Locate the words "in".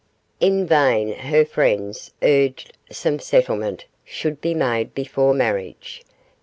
0.39-0.65